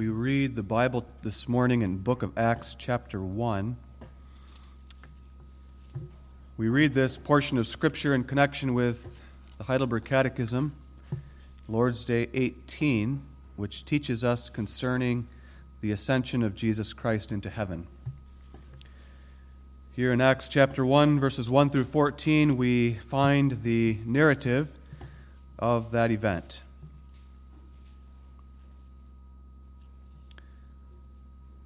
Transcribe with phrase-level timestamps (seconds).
[0.00, 3.76] We read the Bible this morning in book of Acts chapter 1.
[6.56, 9.22] We read this portion of scripture in connection with
[9.58, 10.74] the Heidelberg Catechism,
[11.68, 13.20] Lord's Day 18,
[13.56, 15.28] which teaches us concerning
[15.82, 17.86] the ascension of Jesus Christ into heaven.
[19.92, 24.70] Here in Acts chapter 1, verses 1 through 14, we find the narrative
[25.58, 26.62] of that event.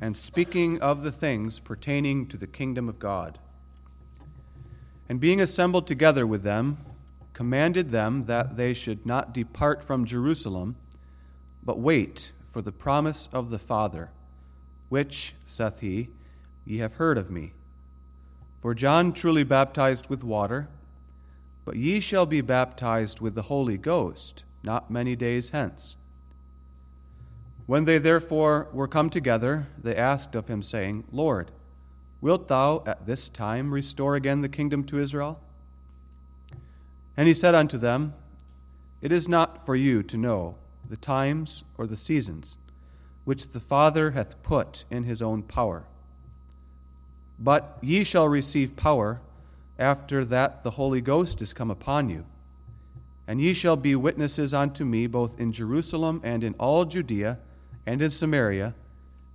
[0.00, 3.38] and speaking of the things pertaining to the kingdom of God.
[5.08, 6.78] And being assembled together with them,
[7.32, 10.76] commanded them that they should not depart from Jerusalem,
[11.62, 14.10] but wait for the promise of the Father,
[14.88, 16.08] which, saith he,
[16.64, 17.52] ye have heard of me.
[18.60, 20.68] For John truly baptized with water,
[21.64, 25.96] but ye shall be baptized with the Holy Ghost not many days hence.
[27.66, 31.50] When they therefore were come together, they asked of him, saying, Lord,
[32.20, 35.40] wilt thou at this time restore again the kingdom to Israel?
[37.16, 38.14] And he said unto them,
[39.00, 40.56] It is not for you to know
[40.88, 42.56] the times or the seasons
[43.24, 45.84] which the Father hath put in his own power.
[47.38, 49.20] But ye shall receive power
[49.78, 52.24] after that the Holy Ghost is come upon you.
[53.26, 57.38] And ye shall be witnesses unto me both in Jerusalem and in all Judea
[57.86, 58.74] and in Samaria,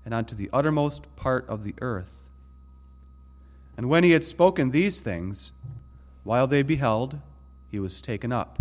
[0.05, 2.29] and unto the uttermost part of the earth.
[3.75, 5.51] And when he had spoken these things,
[6.23, 7.19] while they beheld,
[7.69, 8.59] he was taken up,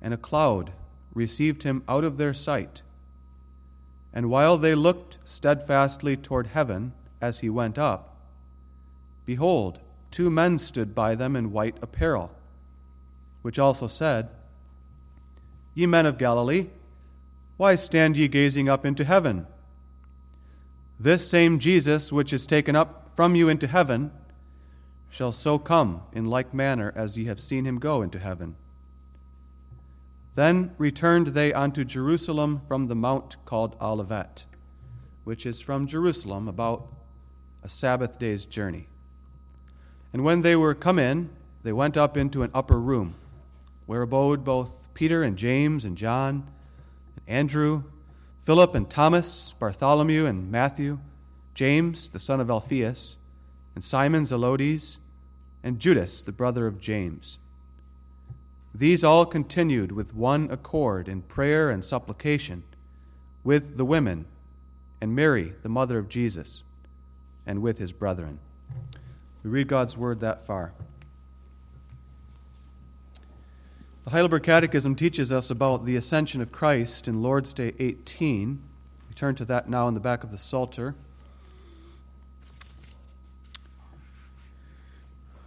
[0.00, 0.72] and a cloud
[1.14, 2.82] received him out of their sight.
[4.12, 8.16] And while they looked steadfastly toward heaven as he went up,
[9.24, 9.80] behold,
[10.10, 12.30] two men stood by them in white apparel,
[13.42, 14.30] which also said,
[15.74, 16.68] Ye men of Galilee,
[17.56, 19.46] why stand ye gazing up into heaven?
[20.98, 24.10] This same Jesus, which is taken up from you into heaven,
[25.08, 28.56] shall so come in like manner as ye have seen him go into heaven.
[30.34, 34.44] Then returned they unto Jerusalem from the mount called Olivet,
[35.24, 36.88] which is from Jerusalem about
[37.62, 38.88] a Sabbath day's journey.
[40.12, 41.30] And when they were come in,
[41.62, 43.14] they went up into an upper room,
[43.86, 46.50] where abode both Peter and James and John
[47.26, 47.84] Andrew,
[48.44, 50.98] Philip and Thomas, Bartholomew and Matthew,
[51.54, 53.16] James, the son of Alphaeus,
[53.74, 54.98] and Simon Zelotes,
[55.62, 57.38] and Judas, the brother of James.
[58.74, 62.62] These all continued with one accord in prayer and supplication
[63.42, 64.26] with the women
[65.00, 66.62] and Mary, the mother of Jesus,
[67.46, 68.38] and with his brethren.
[69.42, 70.72] We read God's word that far.
[74.06, 78.62] The Heidelberg Catechism teaches us about the ascension of Christ in Lord's Day 18.
[79.08, 80.94] We turn to that now in the back of the Psalter.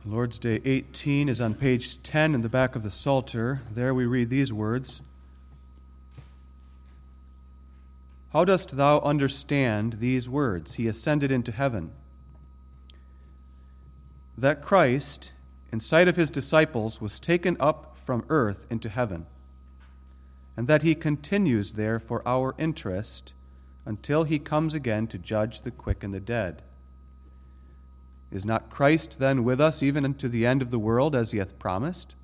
[0.05, 3.61] Lord's Day 18 is on page 10 in the back of the Psalter.
[3.71, 5.01] There we read these words
[8.33, 10.73] How dost thou understand these words?
[10.73, 11.91] He ascended into heaven.
[14.37, 15.31] That Christ,
[15.71, 19.27] in sight of his disciples, was taken up from earth into heaven,
[20.57, 23.35] and that he continues there for our interest
[23.85, 26.63] until he comes again to judge the quick and the dead.
[28.31, 31.37] Is not Christ then with us even unto the end of the world, as he
[31.37, 32.15] hath promised?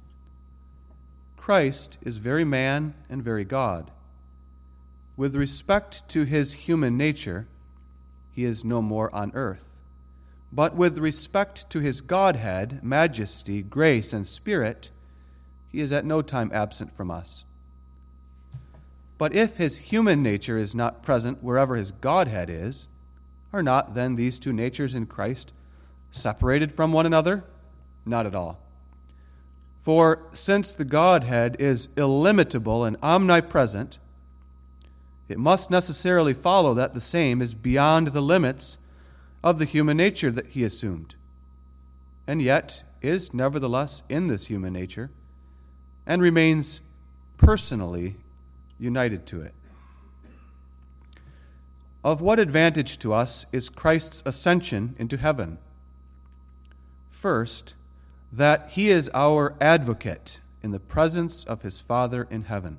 [1.37, 3.91] Christ is very man and very God.
[5.15, 7.45] With respect to his human nature,
[8.31, 9.77] he is no more on earth.
[10.51, 14.89] But with respect to his Godhead, majesty, grace, and spirit,
[15.75, 17.43] he is at no time absent from us.
[19.17, 22.87] But if his human nature is not present wherever his Godhead is,
[23.51, 25.51] are not then these two natures in Christ
[26.11, 27.43] separated from one another?
[28.05, 28.61] Not at all.
[29.81, 33.99] For since the Godhead is illimitable and omnipresent,
[35.27, 38.77] it must necessarily follow that the same is beyond the limits
[39.43, 41.15] of the human nature that he assumed,
[42.25, 45.09] and yet is nevertheless in this human nature
[46.05, 46.81] and remains
[47.37, 48.15] personally
[48.79, 49.53] united to it.
[52.03, 55.57] Of what advantage to us is Christ's ascension into heaven?
[57.09, 57.73] First,
[58.31, 62.77] that he is our advocate in the presence of his Father in heaven.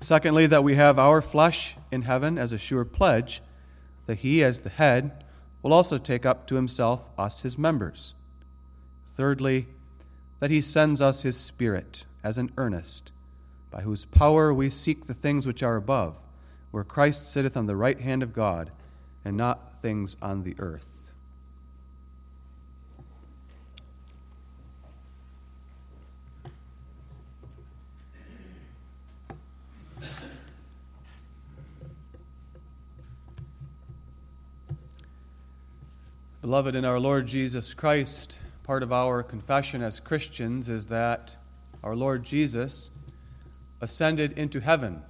[0.00, 3.42] Secondly, that we have our flesh in heaven as a sure pledge
[4.06, 5.24] that he, as the head,
[5.62, 8.14] will also take up to himself us, his members.
[9.14, 9.68] Thirdly,
[10.40, 13.12] that he sends us his Spirit as an earnest,
[13.70, 16.18] by whose power we seek the things which are above,
[16.70, 18.70] where Christ sitteth on the right hand of God,
[19.24, 21.12] and not things on the earth.
[36.40, 38.38] Beloved, in our Lord Jesus Christ,
[38.70, 41.36] part of our confession as Christians is that
[41.82, 42.88] our Lord Jesus
[43.80, 45.02] ascended into heaven.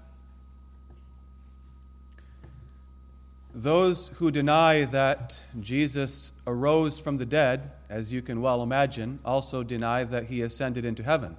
[3.54, 9.62] Those who deny that Jesus arose from the dead, as you can well imagine, also
[9.62, 11.36] deny that he ascended into heaven.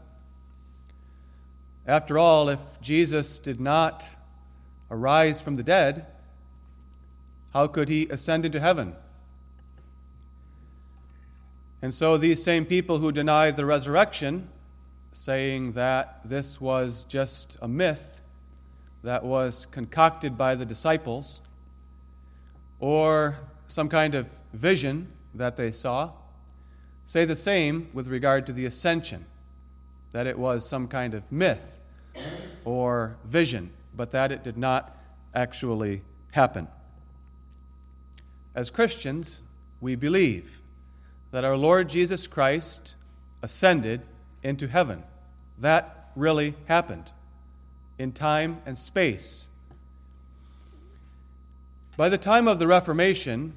[1.88, 4.08] After all, if Jesus did not
[4.92, 6.06] arise from the dead,
[7.52, 8.94] how could he ascend into heaven?
[11.82, 14.50] And so these same people who deny the resurrection,
[15.14, 18.22] saying that this was just a myth
[19.04, 21.42] that was concocted by the disciples,
[22.80, 26.12] or some kind of vision that they saw,
[27.08, 29.26] say the same with regard to the ascension,
[30.12, 31.80] that it was some kind of myth
[32.64, 34.98] or vision, but that it did not
[35.34, 36.68] actually happen.
[38.54, 39.42] As Christians,
[39.80, 40.62] we believe
[41.32, 42.96] that our Lord Jesus Christ
[43.42, 44.02] ascended
[44.44, 45.04] into heaven.
[45.60, 47.12] That really happened
[47.98, 49.50] in time and space.
[51.98, 53.54] By the time of the Reformation,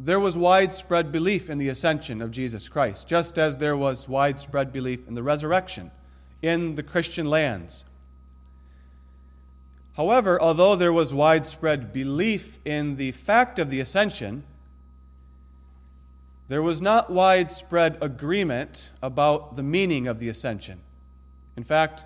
[0.00, 4.72] there was widespread belief in the ascension of Jesus Christ, just as there was widespread
[4.72, 5.90] belief in the resurrection
[6.42, 7.84] in the Christian lands.
[9.96, 14.44] However, although there was widespread belief in the fact of the ascension,
[16.48, 20.80] there was not widespread agreement about the meaning of the ascension.
[21.56, 22.04] In fact,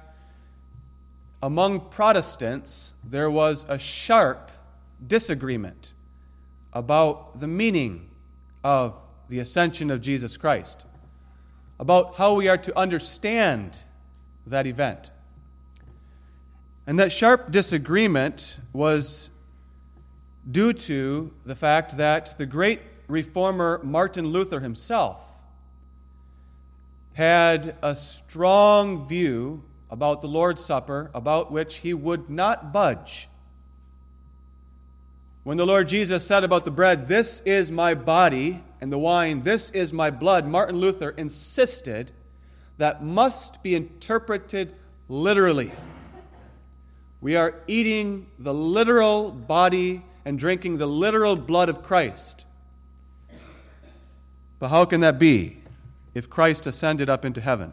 [1.41, 4.51] among Protestants, there was a sharp
[5.07, 5.93] disagreement
[6.73, 8.11] about the meaning
[8.65, 8.97] of
[9.29, 10.87] the ascension of Jesus Christ,
[11.79, 13.79] about how we are to understand
[14.47, 15.11] that event.
[16.87, 19.31] And that sharp disagreement was
[20.51, 22.81] due to the fact that the great
[23.13, 25.21] reformer Martin Luther himself
[27.13, 33.29] had a strong view about the Lord's Supper, about which he would not budge.
[35.45, 39.43] When the Lord Jesus said about the bread, This is my body, and the wine,
[39.43, 42.13] This is my blood, Martin Luther insisted
[42.79, 44.75] that must be interpreted
[45.11, 45.71] literally.
[47.21, 52.47] We are eating the literal body and drinking the literal blood of Christ.
[54.63, 55.57] But how can that be
[56.15, 57.73] if Christ ascended up into heaven?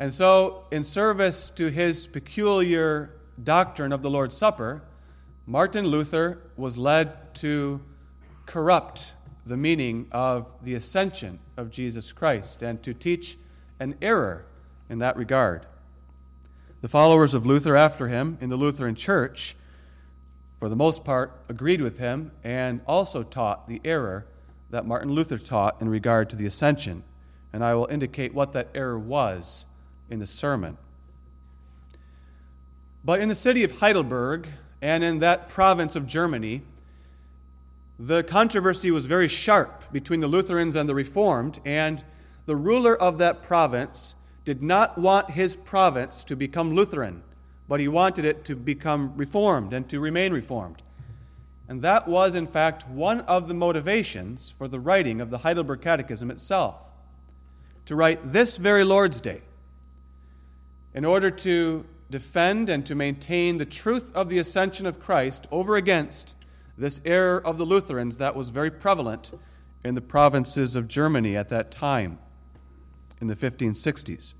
[0.00, 4.82] And so, in service to his peculiar doctrine of the Lord's Supper,
[5.46, 7.80] Martin Luther was led to
[8.46, 9.12] corrupt
[9.46, 13.38] the meaning of the ascension of Jesus Christ and to teach
[13.78, 14.46] an error
[14.90, 15.64] in that regard.
[16.80, 19.54] The followers of Luther after him in the Lutheran Church,
[20.58, 24.26] for the most part, agreed with him and also taught the error
[24.70, 27.04] that Martin Luther taught in regard to the ascension,
[27.52, 29.66] and I will indicate what that error was
[30.10, 30.76] in the sermon.
[33.04, 34.48] But in the city of Heidelberg
[34.82, 36.62] and in that province of Germany,
[37.98, 42.04] the controversy was very sharp between the Lutherans and the Reformed, and
[42.44, 47.22] the ruler of that province did not want his province to become Lutheran,
[47.68, 50.82] but he wanted it to become Reformed and to remain Reformed.
[51.68, 55.80] And that was, in fact, one of the motivations for the writing of the Heidelberg
[55.80, 56.76] Catechism itself.
[57.86, 59.42] To write this very Lord's Day,
[60.94, 65.76] in order to defend and to maintain the truth of the ascension of Christ over
[65.76, 66.36] against
[66.78, 69.32] this error of the Lutherans that was very prevalent
[69.84, 72.18] in the provinces of Germany at that time
[73.20, 74.34] in the 1560s.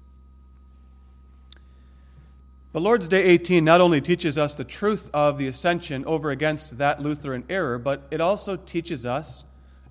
[2.77, 6.77] But Lord's Day 18 not only teaches us the truth of the ascension over against
[6.77, 9.45] that Lutheran error, but it also teaches us,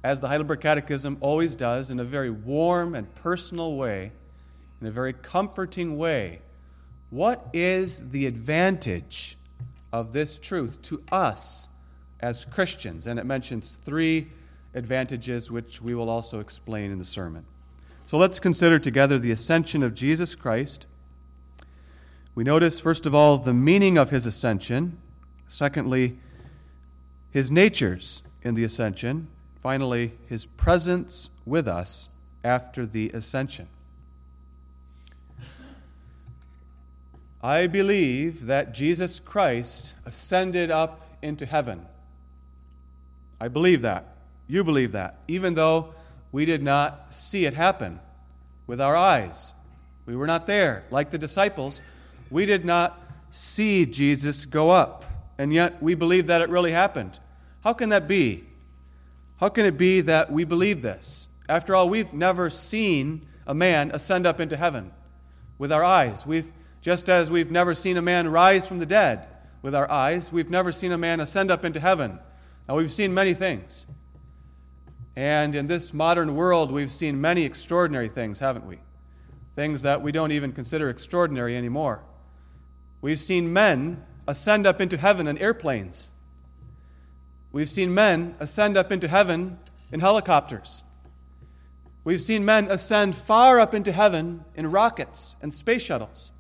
[0.04, 4.12] as the Heidelberg Catechism always does, in a very warm and personal way,
[4.82, 6.42] in a very comforting way,
[7.10, 9.36] what is the advantage
[9.92, 11.68] of this truth to us
[12.20, 13.08] as Christians?
[13.08, 14.28] And it mentions three
[14.76, 17.46] advantages, which we will also explain in the sermon.
[18.06, 20.86] So let's consider together the ascension of Jesus Christ.
[22.36, 24.98] We notice, first of all, the meaning of his ascension.
[25.48, 26.18] Secondly,
[27.32, 29.28] his natures in the ascension.
[29.64, 32.10] Finally, his presence with us
[32.44, 33.68] after the ascension.
[37.42, 41.86] I believe that Jesus Christ ascended up into heaven.
[43.40, 44.18] I believe that.
[44.48, 45.94] You believe that, even though
[46.32, 48.00] we did not see it happen
[48.68, 49.54] with our eyes.
[50.06, 50.84] We were not there.
[50.92, 51.82] Like the disciples,
[52.30, 53.02] we did not
[53.32, 55.06] see Jesus go up,
[55.38, 57.20] and yet we believe that it really happened.
[57.64, 58.46] How can that be?
[59.38, 61.28] How can it be that we believe this?
[61.50, 64.92] After all, we've never seen a man ascend up into heaven
[65.58, 66.26] with our eyes.
[66.26, 66.52] We've,
[66.82, 69.28] just as we've never seen a man rise from the dead
[69.62, 72.20] with our eyes, we've never seen a man ascend up into heaven.
[72.68, 73.86] Now, we've seen many things.
[75.16, 78.80] And in this modern world, we've seen many extraordinary things, haven't we?
[79.56, 82.04] Things that we don't even consider extraordinary anymore.
[83.06, 86.10] We've seen men ascend up into heaven in airplanes.
[87.52, 89.60] We've seen men ascend up into heaven
[89.92, 90.82] in helicopters.
[92.04, 96.32] We've seen men ascend far up into heaven in rockets and space shuttles,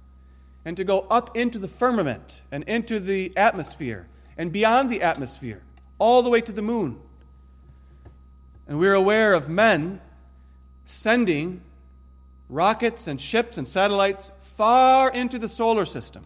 [0.66, 5.62] and to go up into the firmament and into the atmosphere and beyond the atmosphere,
[6.00, 7.00] all the way to the moon.
[8.68, 10.02] And we're aware of men
[10.86, 11.62] sending
[12.50, 16.26] rockets and ships and satellites far into the solar system.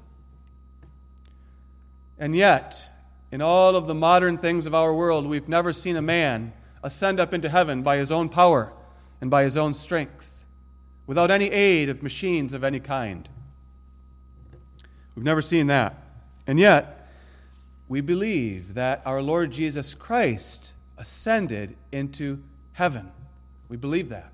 [2.20, 2.92] And yet,
[3.32, 6.52] in all of the modern things of our world, we've never seen a man
[6.84, 8.74] ascend up into heaven by his own power
[9.22, 10.46] and by his own strength,
[11.08, 13.30] without any aid of machines of any kind.
[15.16, 16.02] We've never seen that.
[16.46, 17.10] And yet,
[17.88, 22.42] we believe that our Lord Jesus Christ ascended into
[22.74, 23.12] heaven.
[23.68, 24.32] We believe that.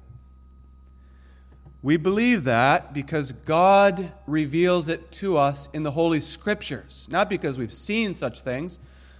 [1.85, 7.07] We believe that because God reveals it to us in the Holy Scriptures.
[7.11, 8.79] Not because we've seen such things,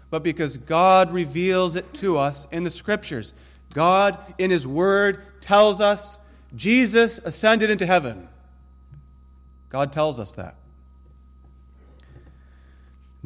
[0.09, 3.35] but because God reveals it to us in the Scriptures.
[3.75, 6.17] God, in His Word, tells us
[6.55, 8.29] Jesus ascended into heaven.
[9.69, 10.55] God tells us that.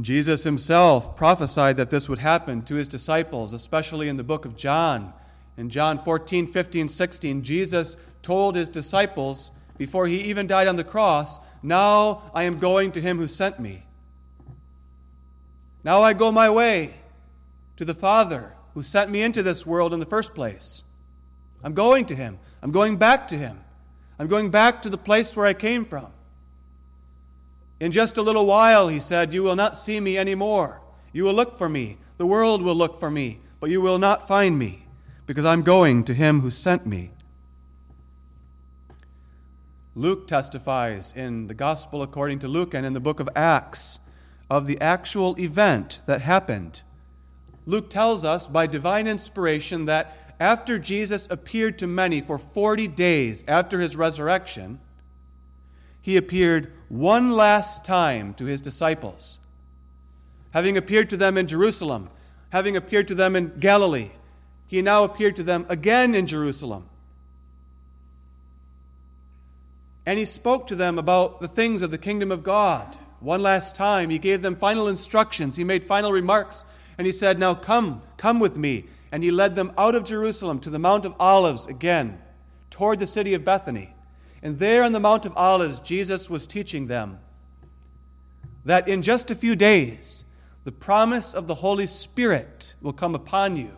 [0.02, 4.58] Jesus himself prophesied that this would happen to his disciples, especially in the book of
[4.58, 5.14] John.
[5.60, 10.86] In John 14, 15, 16, Jesus told his disciples before he even died on the
[10.86, 13.84] cross, Now I am going to him who sent me.
[15.84, 16.94] Now I go my way
[17.76, 20.84] to the Father who sent me into this world in the first place.
[21.62, 22.40] I'm going to him.
[22.62, 23.60] I'm going back to him.
[24.18, 26.08] I'm going back to the place where I came from.
[27.82, 30.80] In just a little while, he said, you will not see me anymore.
[31.12, 31.98] You will look for me.
[32.18, 34.86] The world will look for me, but you will not find me,
[35.30, 37.12] because I'm going to him who sent me.
[39.94, 44.00] Luke testifies in the Gospel according to Luke and in the book of Acts
[44.50, 46.82] of the actual event that happened.
[47.68, 53.44] Luke tells us by divine inspiration that after Jesus appeared to many for 40 days
[53.48, 54.80] after his resurrection,
[56.02, 59.38] he appeared one last time to his disciples.
[60.56, 62.10] Having appeared to them in Jerusalem,
[62.50, 64.10] having appeared to them in Galilee,
[64.70, 66.88] he now appeared to them again in Jerusalem.
[70.06, 72.96] And he spoke to them about the things of the kingdom of God.
[73.20, 75.56] One last time, he gave them final instructions.
[75.56, 76.66] He made final remarks.
[77.00, 78.86] And he said, Now come, come with me.
[79.12, 82.22] And he led them out of Jerusalem to the Mount of Olives again,
[82.70, 83.96] toward the city of Bethany.
[84.44, 87.18] And there on the Mount of Olives, Jesus was teaching them
[88.66, 90.26] that in just a few days,
[90.64, 93.76] the promise of the Holy Spirit will come upon you.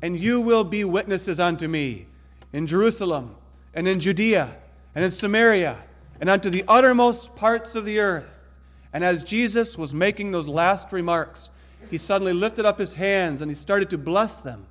[0.00, 2.06] And you will be witnesses unto me
[2.52, 3.36] in Jerusalem
[3.74, 4.56] and in Judea
[4.94, 5.78] and in Samaria
[6.20, 8.48] and unto the uttermost parts of the earth.
[8.92, 11.50] And as Jesus was making those last remarks,
[11.90, 14.66] he suddenly lifted up his hands and he started to bless them.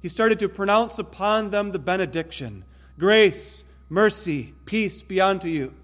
[0.00, 2.64] He started to pronounce upon them the benediction
[2.98, 5.74] grace, mercy, peace be unto you.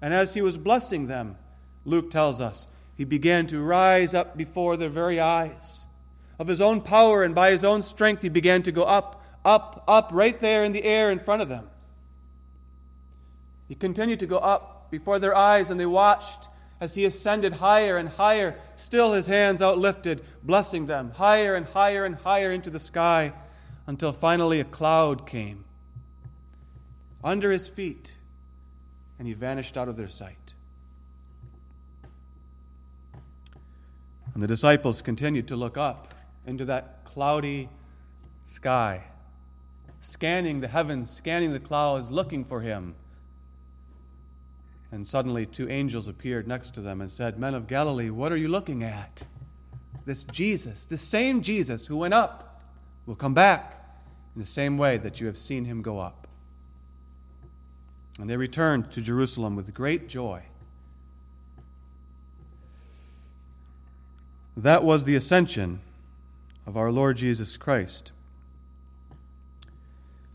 [0.00, 1.36] And as he was blessing them,
[1.84, 5.86] Luke tells us, he began to rise up before their very eyes.
[6.40, 9.84] Of his own power and by his own strength, he began to go up, up,
[9.86, 11.68] up, right there in the air in front of them.
[13.68, 16.48] He continued to go up before their eyes, and they watched
[16.80, 22.06] as he ascended higher and higher, still his hands outlifted, blessing them, higher and higher
[22.06, 23.34] and higher into the sky,
[23.86, 25.66] until finally a cloud came
[27.22, 28.16] under his feet,
[29.18, 30.54] and he vanished out of their sight.
[34.32, 36.14] And the disciples continued to look up
[36.46, 37.68] into that cloudy
[38.46, 39.04] sky,
[40.00, 42.94] scanning the heavens, scanning the clouds, looking for him.
[44.92, 48.36] And suddenly, two angels appeared next to them and said, Men of Galilee, what are
[48.36, 49.22] you looking at?
[50.04, 52.60] This Jesus, this same Jesus who went up,
[53.06, 53.80] will come back
[54.34, 56.26] in the same way that you have seen him go up.
[58.18, 60.42] And they returned to Jerusalem with great joy.
[64.56, 65.80] That was the ascension
[66.66, 68.12] of our Lord Jesus Christ.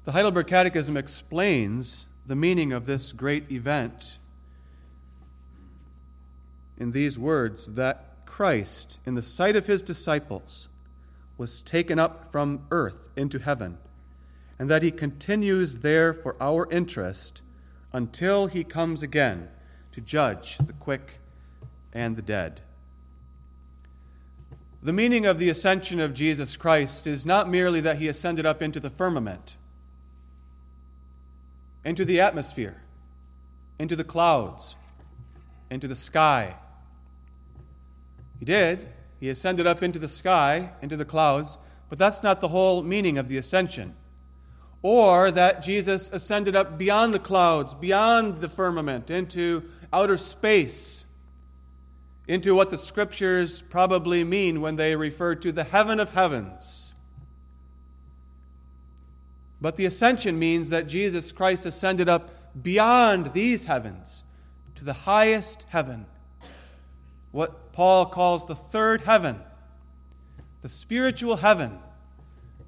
[0.03, 4.17] The Heidelberg Catechism explains the meaning of this great event
[6.77, 10.69] in these words that Christ, in the sight of his disciples,
[11.37, 13.77] was taken up from earth into heaven,
[14.59, 17.41] and that he continues there for our interest
[17.93, 19.49] until he comes again
[19.93, 21.19] to judge the quick
[21.93, 22.61] and the dead.
[24.85, 28.61] The meaning of the ascension of Jesus Christ is not merely that he ascended up
[28.61, 29.55] into the firmament,
[31.83, 32.83] into the atmosphere,
[33.79, 34.75] into the clouds,
[35.71, 36.53] into the sky.
[38.37, 38.87] He did.
[39.19, 41.57] He ascended up into the sky, into the clouds,
[41.89, 43.95] but that's not the whole meaning of the ascension.
[44.83, 51.04] Or that Jesus ascended up beyond the clouds, beyond the firmament, into outer space
[52.27, 56.93] into what the scriptures probably mean when they refer to the heaven of heavens.
[59.61, 64.23] But the ascension means that Jesus Christ ascended up beyond these heavens
[64.75, 66.05] to the highest heaven,
[67.31, 69.39] what Paul calls the third heaven,
[70.61, 71.79] the spiritual heaven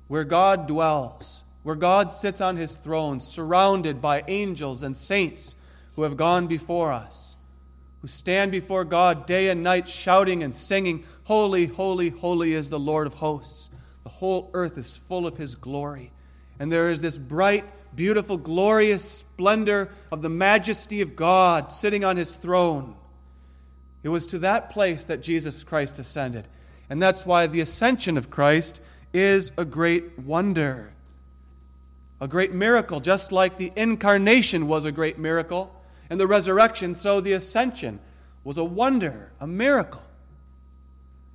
[0.08, 5.56] where God dwells, where God sits on his throne, surrounded by angels and saints
[5.96, 7.37] who have gone before us
[8.08, 12.80] who stand before God day and night shouting and singing, Holy, holy, holy is the
[12.80, 13.70] Lord of hosts.
[14.06, 16.14] The whole earth is full of his glory.
[16.58, 17.66] And there is this bright,
[17.98, 22.96] beautiful, glorious splendor of the majesty of God sitting on his throne.
[24.04, 26.48] It was to that place that Jesus Christ ascended.
[26.90, 28.80] And that's why the ascension of Christ
[29.14, 30.94] is a great wonder,
[32.22, 35.74] a great miracle, just like the incarnation was a great miracle
[36.10, 38.00] and the resurrection, so the ascension
[38.44, 40.04] was a wonder, a miracle.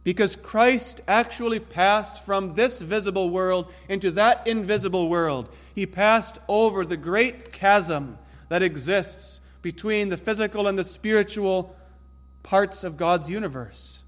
[0.04, 5.48] Because Christ actually passed from this visible world into that invisible world.
[5.74, 11.76] He passed over the great chasm that exists between the physical and the spiritual
[12.42, 14.02] parts of God's universe.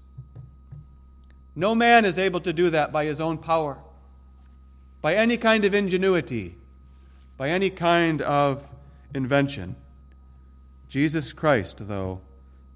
[1.55, 3.77] No man is able to do that by his own power,
[5.01, 6.57] by any kind of ingenuity,
[7.37, 8.67] by any kind of
[9.13, 9.77] invention.
[10.87, 12.21] Jesus Christ, though,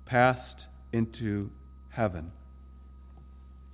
[0.06, 1.52] passed into
[1.90, 2.32] heaven.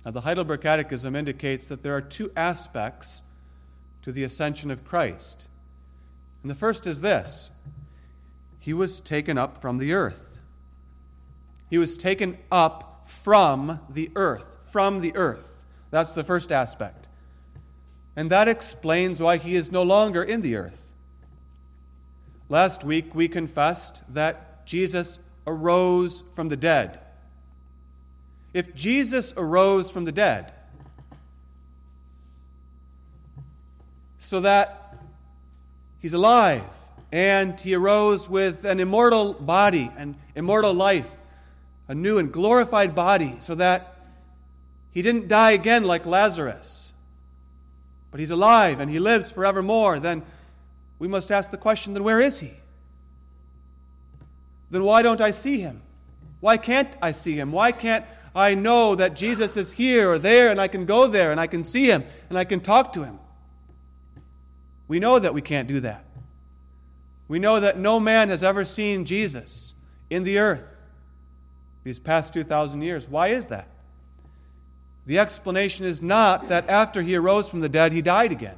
[0.04, 3.22] Now, the Heidelberg Catechism indicates that there are two aspects
[4.02, 5.48] to the ascension of Christ.
[6.42, 7.50] And the first is this
[8.60, 10.40] He was taken up from the earth.
[11.68, 14.60] He was taken up from the earth.
[14.70, 15.64] From the earth.
[15.90, 17.08] That's the first aspect.
[18.14, 20.85] And that explains why he is no longer in the earth.
[22.48, 27.00] Last week, we confessed that Jesus arose from the dead.
[28.54, 30.52] If Jesus arose from the dead,
[34.18, 34.96] so that
[36.00, 36.64] he's alive
[37.12, 41.08] and he arose with an immortal body and immortal life,
[41.88, 43.96] a new and glorified body, so that
[44.90, 46.94] he didn't die again like Lazarus,
[48.10, 50.22] but he's alive and he lives forevermore, then
[50.98, 52.52] we must ask the question then where is he?
[54.70, 55.82] Then why don't I see him?
[56.40, 57.52] Why can't I see him?
[57.52, 58.04] Why can't
[58.34, 61.46] I know that Jesus is here or there and I can go there and I
[61.46, 63.18] can see him and I can talk to him?
[64.88, 66.04] We know that we can't do that.
[67.28, 69.74] We know that no man has ever seen Jesus
[70.10, 70.76] in the earth
[71.82, 73.08] these past 2,000 years.
[73.08, 73.68] Why is that?
[75.06, 78.56] The explanation is not that after he arose from the dead, he died again.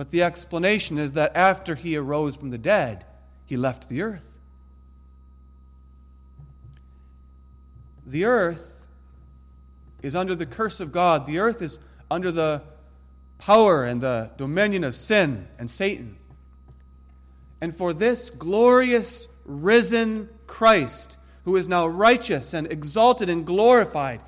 [0.00, 3.04] But the explanation is that after he arose from the dead,
[3.44, 4.40] he left the earth.
[8.06, 8.86] The earth
[10.02, 11.26] is under the curse of God.
[11.26, 11.78] The earth is
[12.10, 12.62] under the
[13.36, 16.16] power and the dominion of sin and Satan.
[17.60, 24.22] And for this glorious risen Christ, who is now righteous and exalted and glorified,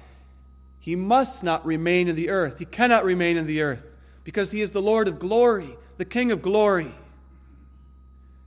[0.81, 2.59] he must not remain in the earth.
[2.59, 3.92] He cannot remain in the earth
[4.25, 6.95] because he is the Lord of glory, the King of glory.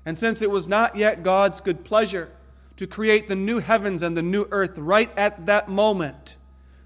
[0.05, 2.29] And since it was not yet God's good pleasure
[2.77, 6.37] to create the new heavens and the new earth right at that moment,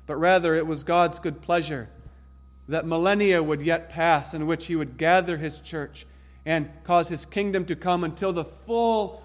[0.05, 1.89] but rather it was God's good pleasure
[2.67, 6.05] that millennia would yet pass in which he would gather his church
[6.45, 9.23] and cause his kingdom to come until the full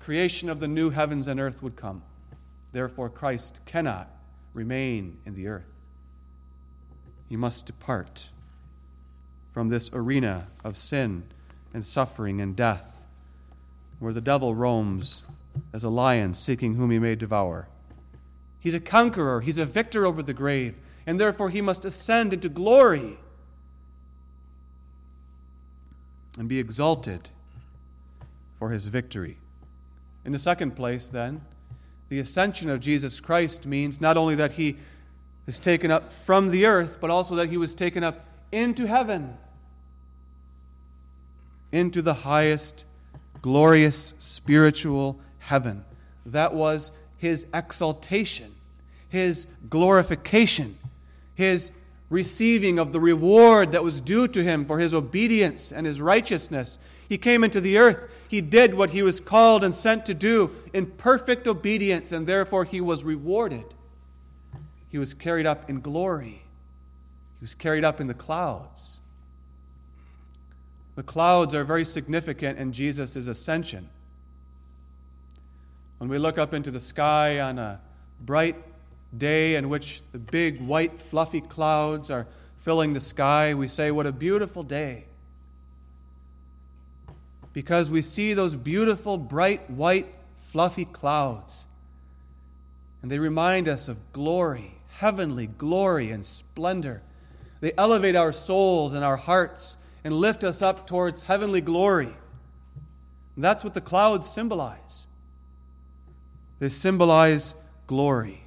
[0.00, 2.02] creation of the new heavens and earth would come.
[2.72, 4.10] Therefore, Christ cannot
[4.52, 5.66] remain in the earth.
[7.28, 8.30] He must depart
[9.54, 11.22] from this arena of sin
[11.72, 13.06] and suffering and death,
[14.00, 15.22] where the devil roams
[15.72, 17.68] as a lion seeking whom he may devour.
[18.58, 20.74] He's a conqueror, he's a victor over the grave,
[21.06, 23.16] and therefore he must ascend into glory
[26.36, 27.30] and be exalted
[28.58, 29.38] for his victory.
[30.24, 31.42] In the second place, then,
[32.08, 34.78] the ascension of Jesus Christ means not only that he
[35.46, 39.36] is taken up from the earth, but also that he was taken up into heaven,
[41.74, 42.84] into the highest,
[43.42, 45.84] glorious, spiritual heaven.
[46.24, 48.54] That was his exaltation,
[49.08, 50.78] his glorification,
[51.34, 51.72] his
[52.10, 56.78] receiving of the reward that was due to him for his obedience and his righteousness.
[57.08, 58.08] He came into the earth.
[58.28, 62.64] He did what he was called and sent to do in perfect obedience, and therefore
[62.64, 63.64] he was rewarded.
[64.90, 66.42] He was carried up in glory,
[67.40, 69.00] he was carried up in the clouds.
[70.96, 73.88] The clouds are very significant in Jesus' ascension.
[75.98, 77.80] When we look up into the sky on a
[78.20, 78.56] bright
[79.16, 82.26] day in which the big white fluffy clouds are
[82.62, 85.06] filling the sky, we say, What a beautiful day.
[87.52, 90.12] Because we see those beautiful, bright, white,
[90.50, 91.66] fluffy clouds.
[93.02, 97.02] And they remind us of glory, heavenly glory and splendor.
[97.60, 102.14] They elevate our souls and our hearts and lift us up towards heavenly glory.
[103.34, 105.06] And that's what the clouds symbolize.
[106.60, 107.54] They symbolize
[107.86, 108.42] glory.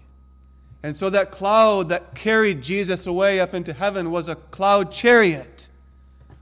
[0.83, 5.67] And so that cloud that carried Jesus away up into heaven was a cloud chariot,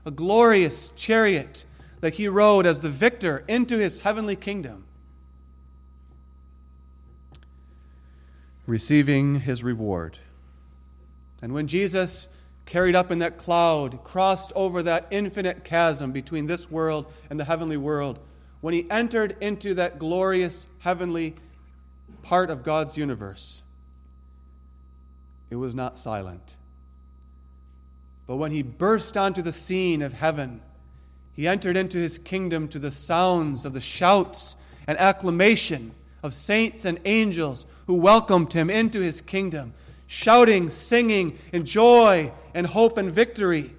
[0.04, 1.64] a glorious chariot
[2.00, 4.84] that he rode as the victor into his heavenly kingdom,
[8.66, 10.18] receiving his reward.
[11.40, 12.28] And when Jesus
[12.66, 17.44] carried up in that cloud, crossed over that infinite chasm between this world and the
[17.44, 18.18] heavenly world,
[18.60, 21.36] when he entered into that glorious heavenly
[22.22, 23.62] part of God's universe,
[25.48, 26.56] it was not silent.
[28.26, 30.60] But when he burst onto the scene of heaven,
[31.34, 34.56] he entered into his kingdom to the sounds of the shouts
[34.88, 39.74] and acclamation of saints and angels who welcomed him into his kingdom,
[40.06, 43.74] shouting, singing in joy and hope and victory.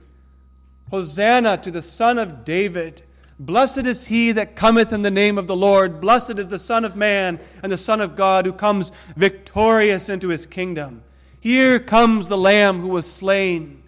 [0.91, 3.03] Hosanna to the Son of David.
[3.39, 6.01] Blessed is he that cometh in the name of the Lord.
[6.01, 10.29] Blessed is the Son of Man and the Son of God who comes victorious into
[10.29, 11.03] his kingdom.
[11.39, 13.83] Here comes the Lamb who was slain.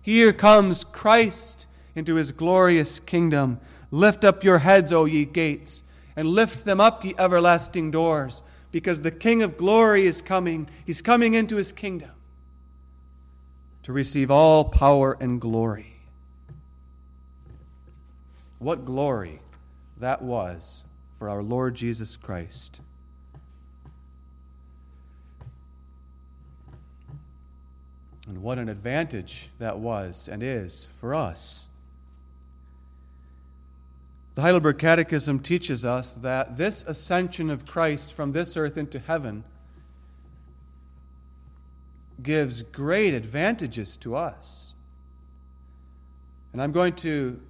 [0.00, 3.60] Here comes Christ into his glorious kingdom.
[3.90, 5.82] Lift up your heads, O ye gates,
[6.16, 8.42] and lift them up, ye everlasting doors,
[8.78, 10.68] because the King of glory is coming.
[10.84, 12.12] He's coming into his kingdom
[13.82, 15.96] to receive all power and glory.
[18.60, 19.40] What glory
[19.98, 20.84] that was
[21.18, 22.80] for our Lord Jesus Christ.
[28.28, 31.66] And what an advantage that was and is for us.
[34.38, 39.42] The Heidelberg Catechism teaches us that this ascension of Christ from this earth into heaven
[42.22, 44.74] gives great advantages to us.
[46.52, 47.40] And I'm going to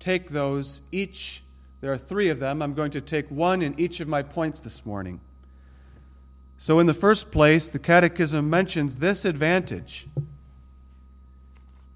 [0.00, 1.44] take those each,
[1.80, 2.62] there are three of them.
[2.62, 5.20] I'm going to take one in each of my points this morning.
[6.56, 10.08] So, in the first place, the Catechism mentions this advantage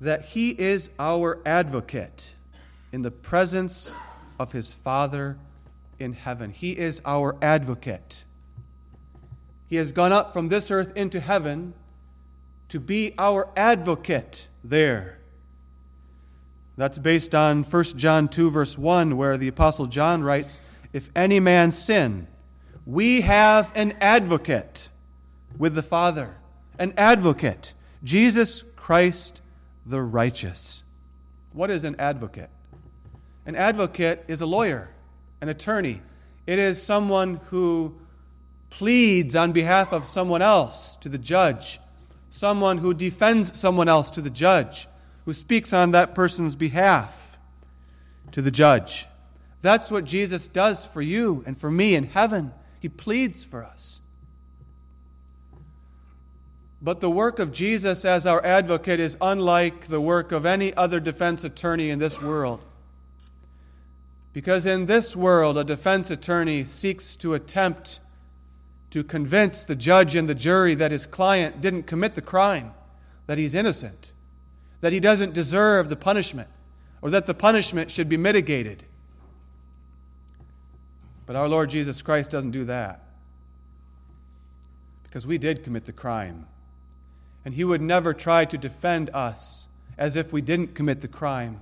[0.00, 2.36] that he is our advocate
[2.92, 3.90] in the presence
[4.42, 5.38] of his Father
[5.98, 6.50] in heaven.
[6.50, 8.24] He is our advocate.
[9.68, 11.74] He has gone up from this earth into heaven
[12.68, 15.18] to be our advocate there.
[16.76, 20.58] That's based on 1 John 2, verse 1, where the Apostle John writes,
[20.92, 22.26] If any man sin,
[22.84, 24.88] we have an advocate
[25.56, 26.34] with the Father,
[26.78, 29.40] an advocate, Jesus Christ
[29.86, 30.82] the righteous.
[31.52, 32.50] What is an advocate?
[33.46, 34.90] An advocate is a lawyer,
[35.40, 36.00] an attorney.
[36.46, 37.96] It is someone who
[38.70, 41.80] pleads on behalf of someone else to the judge,
[42.30, 44.88] someone who defends someone else to the judge,
[45.24, 47.38] who speaks on that person's behalf
[48.32, 49.06] to the judge.
[49.60, 52.52] That's what Jesus does for you and for me in heaven.
[52.80, 54.00] He pleads for us.
[56.80, 60.98] But the work of Jesus as our advocate is unlike the work of any other
[60.98, 62.60] defense attorney in this world.
[64.32, 68.00] Because in this world, a defense attorney seeks to attempt
[68.90, 72.74] to convince the judge and the jury that his client didn't commit the crime,
[73.26, 74.12] that he's innocent,
[74.80, 76.48] that he doesn't deserve the punishment,
[77.00, 78.84] or that the punishment should be mitigated.
[81.26, 83.00] But our Lord Jesus Christ doesn't do that.
[85.04, 86.46] Because we did commit the crime.
[87.44, 89.68] And he would never try to defend us
[89.98, 91.60] as if we didn't commit the crime,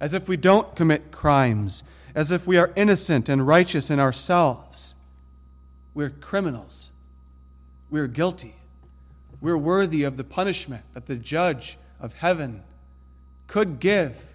[0.00, 1.82] as if we don't commit crimes,
[2.14, 4.94] as if we are innocent and righteous in ourselves.
[5.94, 6.90] We're criminals.
[7.90, 8.54] We're guilty.
[9.40, 12.62] We're worthy of the punishment that the judge of heaven
[13.46, 14.28] could give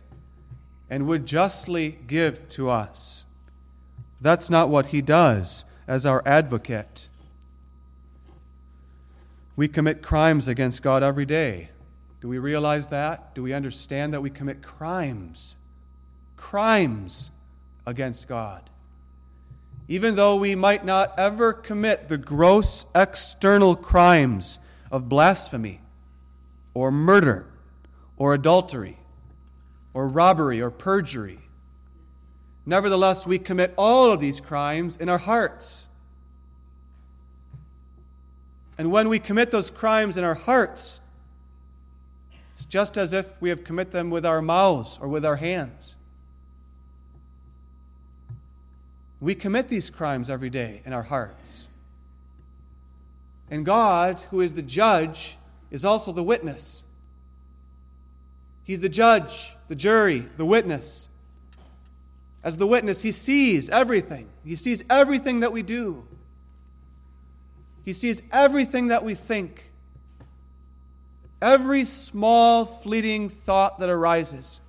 [0.89, 3.25] and would justly give to us.
[4.21, 7.09] That's not what he does as our advocate.
[9.55, 11.69] We commit crimes against God every day.
[12.21, 13.35] Do we realize that?
[13.35, 15.55] Do we understand that we commit crimes?
[16.35, 17.31] Crimes
[17.85, 18.69] against God.
[19.87, 24.59] Even though we might not ever commit the gross external crimes
[24.91, 25.81] of blasphemy
[26.73, 27.45] or murder
[28.17, 28.97] or adultery
[29.93, 31.39] or robbery or perjury,
[32.65, 35.87] nevertheless, we commit all of these crimes in our hearts.
[38.77, 40.99] And when we commit those crimes in our hearts,
[42.53, 45.95] it's just as if we have commit them with our mouths or with our hands.
[49.25, 51.67] We commit these crimes every day in our hearts.
[53.49, 55.39] And God, who is the judge,
[55.71, 56.83] is also the witness.
[58.65, 61.09] He's the judge, the jury, the witness.
[62.43, 64.29] As the witness, he sees everything.
[64.45, 66.05] He sees everything that we do.
[67.83, 69.71] He sees everything that we think,
[71.41, 74.61] every small, fleeting thought that arises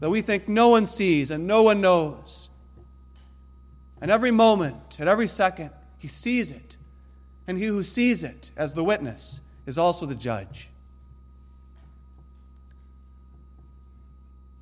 [0.00, 2.49] that we think no one sees and no one knows.
[4.00, 6.76] And every moment, at every second, he sees it.
[7.46, 10.68] And he who sees it as the witness is also the judge.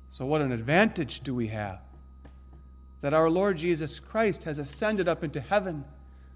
[0.09, 1.79] So, what an advantage do we have
[3.01, 5.85] that our Lord Jesus Christ has ascended up into heaven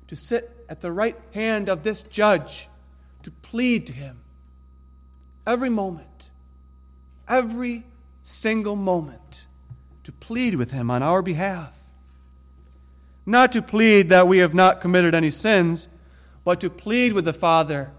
[0.08, 2.70] to sit at the right hand of this judge
[3.24, 4.20] to plead to him
[5.46, 6.30] every moment,
[7.28, 7.84] every
[8.24, 9.48] single moment,
[10.04, 11.83] to plead with him on our behalf.
[13.26, 15.88] Not to plead that we have not committed any sins,
[16.44, 17.92] but to plead with the Father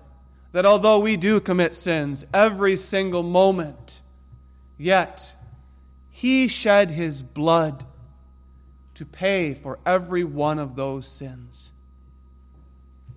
[0.52, 4.02] that although we do commit sins every single moment,
[4.78, 5.34] yet
[6.10, 7.84] he shed his blood
[8.94, 11.72] to pay for every one of those sins.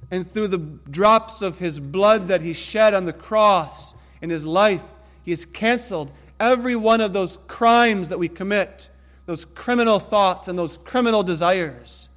[0.09, 4.45] And through the drops of his blood that he shed on the cross in his
[4.45, 4.81] life,
[5.23, 8.89] he has canceled every one of those crimes that we commit,
[9.27, 12.09] those criminal thoughts and those criminal desires.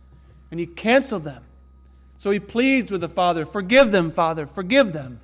[0.51, 1.42] And he canceled them.
[2.16, 5.20] So he pleads with the Father, Forgive them, Father, forgive them.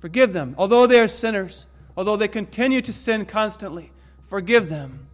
[0.00, 0.54] Forgive them.
[0.56, 3.90] Although they are sinners, although they continue to sin constantly,
[4.28, 5.08] forgive them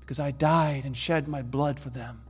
[0.00, 2.22] because I died and shed my blood for them.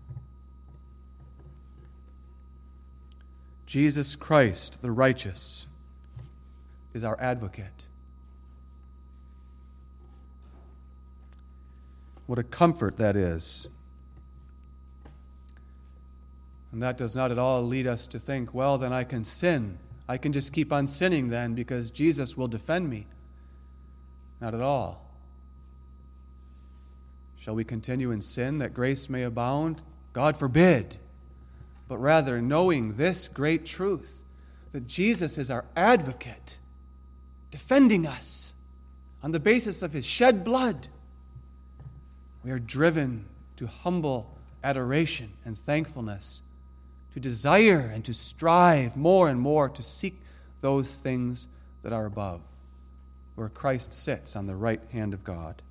[3.65, 5.69] Jesus Christ, the righteous,
[6.93, 7.87] is our advocate.
[12.31, 13.67] What a comfort that is.
[16.71, 19.79] And that does not at all lead us to think, well, then I can sin.
[20.09, 23.09] I can just keep on sinning then because Jesus will defend me.
[24.41, 25.05] Not at all.
[27.37, 29.83] Shall we continue in sin that grace may abound?
[30.13, 30.99] God forbid
[31.89, 34.23] but rather knowing this great truth
[34.71, 36.61] that Jesus is our advocate,
[37.51, 38.53] defending us
[39.21, 40.87] on the basis of his shed blood.
[42.45, 43.27] We are driven
[43.57, 46.43] to humble adoration and thankfulness,
[47.15, 50.21] to desire and to strive more and more to seek
[50.61, 51.49] those things
[51.83, 52.41] that are above,
[53.35, 55.63] where Christ sits on the right hand of God.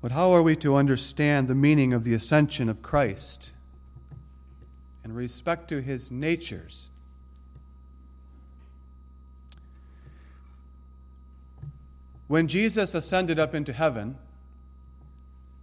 [0.00, 3.52] But how are we to understand the meaning of the ascension of Christ
[5.04, 6.88] in respect to his natures?
[12.28, 14.16] When Jesus ascended up into heaven,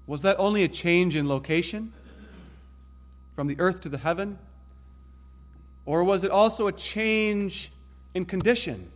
[0.07, 1.93] was that only a change in location
[3.35, 4.37] from the earth to the heaven?
[5.85, 7.71] Or was it also a change
[8.13, 8.91] in condition?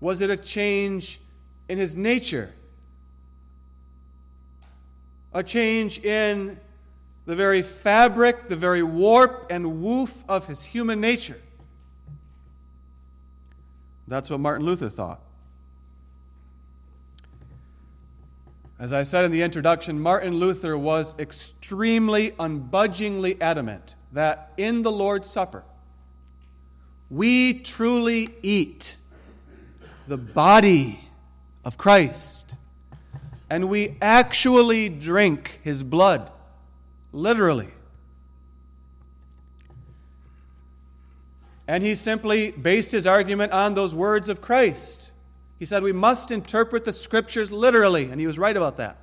[0.00, 1.20] Was it a change
[1.68, 2.52] in his nature,
[5.32, 6.58] a change in
[7.26, 11.40] the very fabric, the very warp and woof of his human nature.
[14.06, 15.20] That's what Martin Luther thought.
[18.78, 24.90] As I said in the introduction, Martin Luther was extremely, unbudgingly adamant that in the
[24.90, 25.64] Lord's Supper,
[27.08, 28.96] we truly eat
[30.08, 31.00] the body
[31.64, 32.56] of Christ
[33.48, 36.30] and we actually drink his blood,
[37.12, 37.68] literally.
[41.68, 45.12] And he simply based his argument on those words of Christ.
[45.64, 48.98] He said we must interpret the scriptures literally, and he was right about that.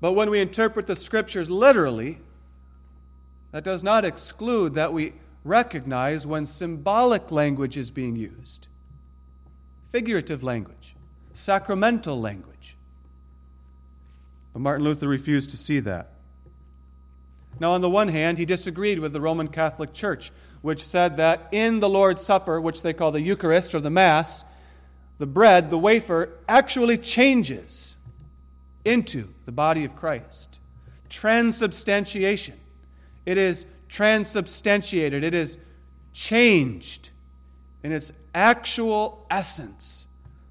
[0.00, 2.18] But when we interpret the scriptures literally,
[3.52, 5.12] that does not exclude that we
[5.44, 8.66] recognize when symbolic language is being used,
[9.92, 10.96] figurative language,
[11.32, 12.76] sacramental language.
[14.52, 16.10] But Martin Luther refused to see that.
[17.60, 20.32] Now, on the one hand, he disagreed with the Roman Catholic Church,
[20.62, 24.44] which said that in the Lord's Supper, which they call the Eucharist or the Mass,
[25.18, 27.96] the bread, the wafer, actually changes
[28.84, 30.58] into the body of Christ.
[31.08, 32.58] Transubstantiation.
[33.26, 35.58] It is transubstantiated, it is
[36.12, 37.10] changed
[37.82, 40.06] in its actual essence.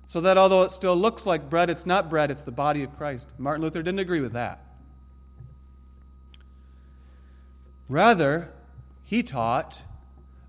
[0.08, 2.96] So that although it still looks like bread, it's not bread, it's the body of
[2.98, 3.30] Christ.
[3.38, 4.64] Martin Luther didn't agree with that.
[7.88, 8.52] Rather,
[9.04, 9.84] he taught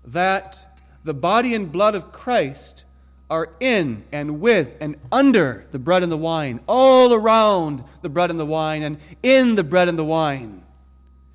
[0.05, 2.85] that the body and blood of Christ
[3.29, 8.29] are in and with and under the bread and the wine, all around the bread
[8.29, 10.63] and the wine, and in the bread and the wine,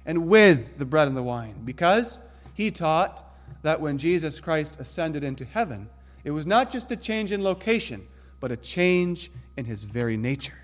[0.07, 1.55] and with the bread and the wine.
[1.65, 2.19] Because
[2.55, 3.25] he taught
[3.63, 5.89] that when Jesus Christ ascended into heaven,
[6.25, 8.07] it was not just a change in location,
[8.41, 10.59] but a change in his very nature.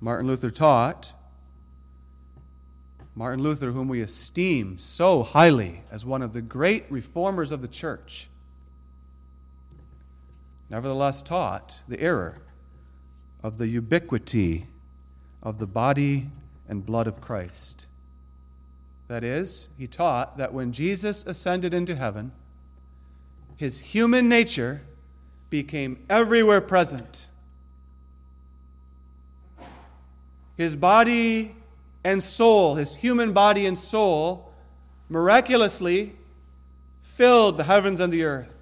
[0.00, 1.12] Martin Luther taught,
[3.20, 7.68] Martin Luther, whom we esteem so highly as one of the great reformers of the
[7.68, 8.30] church,
[10.70, 12.38] nevertheless taught the error
[13.42, 14.68] of the ubiquity
[15.42, 16.30] of the body
[16.66, 17.86] and blood of Christ.
[19.08, 22.32] That is, he taught that when Jesus ascended into heaven,
[23.58, 24.80] his human nature
[25.50, 27.28] became everywhere present
[30.56, 31.54] his body
[32.04, 34.52] and soul, his human body and soul,
[35.08, 36.14] miraculously
[37.02, 38.56] filled the heavens and the earth.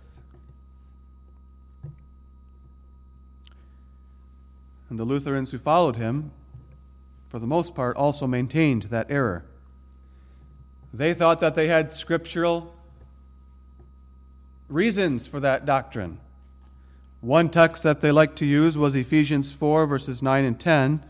[4.90, 6.30] And the Lutherans who followed him,
[7.26, 9.44] for the most part, also maintained that error.
[10.92, 12.74] They thought that they had scriptural
[14.68, 16.18] reasons for that doctrine.
[17.20, 21.04] One text that they liked to use was Ephesians 4, verses 9 and 10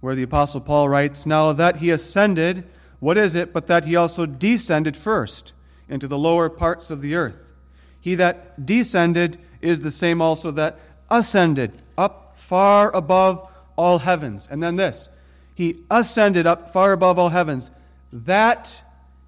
[0.00, 2.64] where the Apostle Paul writes, Now that he ascended,
[2.98, 5.52] what is it but that he also descended first
[5.88, 7.52] into the lower parts of the earth?
[8.00, 10.78] He that descended is the same also that
[11.10, 14.48] ascended up far above all heavens.
[14.50, 15.08] And then this
[15.54, 17.70] He ascended up far above all heavens
[18.12, 18.82] that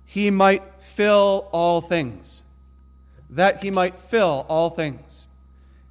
[0.04, 2.42] he might fill all things.
[3.30, 5.26] That he might fill all things.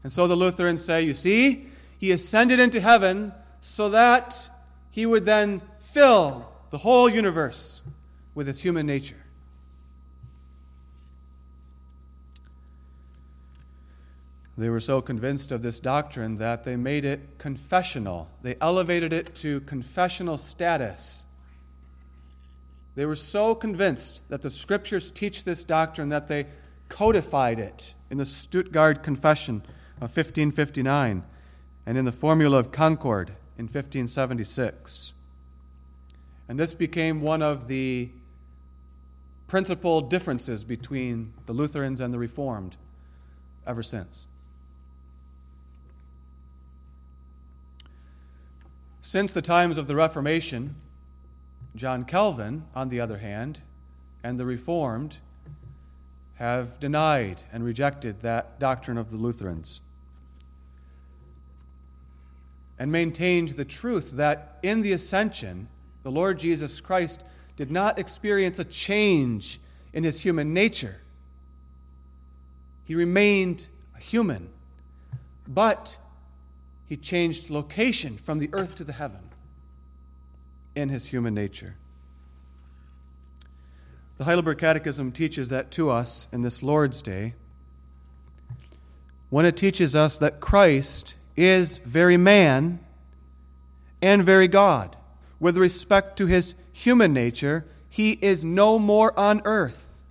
[0.03, 1.67] And so the Lutherans say, You see,
[1.97, 4.49] he ascended into heaven so that
[4.91, 7.81] he would then fill the whole universe
[8.35, 9.15] with his human nature.
[14.57, 18.29] They were so convinced of this doctrine that they made it confessional.
[18.43, 21.25] They elevated it to confessional status.
[22.95, 26.47] They were so convinced that the scriptures teach this doctrine that they
[26.89, 29.63] codified it in the Stuttgart Confession
[29.97, 31.23] of 1559
[31.85, 33.31] and in the Formula of Concord
[33.61, 35.13] in 1576.
[36.49, 38.09] And this became one of the
[39.47, 42.75] principal differences between the Lutherans and the Reformed
[43.67, 44.25] ever since.
[48.99, 50.73] Since the times of the Reformation,
[51.75, 53.61] John Calvin, on the other hand,
[54.23, 55.17] and the Reformed
[56.35, 59.81] have denied and rejected that doctrine of the Lutherans
[62.81, 65.67] and maintained the truth that in the ascension,
[66.01, 67.23] the Lord Jesus Christ
[67.55, 69.61] did not experience a change
[69.93, 70.95] in his human nature.
[72.83, 74.49] He remained a human,
[75.47, 75.95] but
[76.87, 79.29] he changed location from the earth to the heaven
[80.73, 81.75] in his human nature.
[84.17, 87.35] The Heidelberg Catechism teaches that to us in this Lord's Day
[89.29, 92.79] when it teaches us that Christ is very man
[94.01, 94.95] and very God.
[95.39, 100.03] With respect to his human nature, he is no more on earth.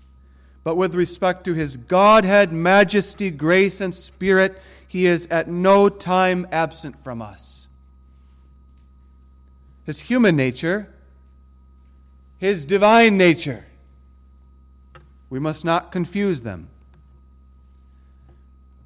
[0.65, 6.47] But with respect to his Godhead, majesty, grace, and spirit, he is at no time
[6.51, 7.69] absent from us.
[9.85, 10.93] His human nature,
[12.39, 13.67] his divine nature,
[15.31, 16.70] we must not confuse them.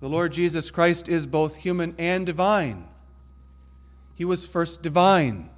[0.05, 2.87] The Lord Jesus Christ is both human and divine.
[4.15, 5.49] He was first divine.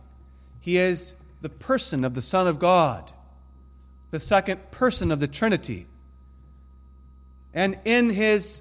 [0.60, 3.10] He is the person of the Son of God,
[4.12, 5.88] the second person of the Trinity.
[7.54, 8.60] And in his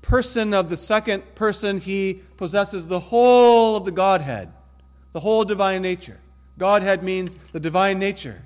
[0.00, 4.50] person of the second person, he possesses the whole of the Godhead,
[5.12, 6.18] the whole divine nature.
[6.56, 8.42] Godhead means the divine nature.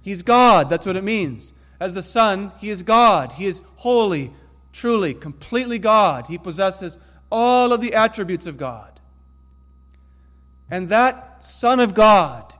[0.00, 1.52] He's God, that's what it means.
[1.78, 3.34] As the Son, he is God.
[3.34, 4.32] He is holy,
[4.74, 6.26] truly, completely God.
[6.26, 6.98] He possesses
[7.30, 9.00] all of the attributes of God.
[10.70, 12.54] And that Son of God